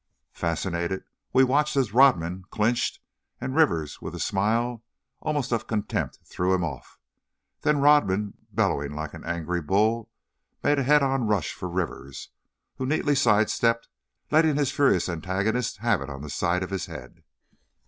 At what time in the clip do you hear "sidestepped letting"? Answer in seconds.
13.13-14.55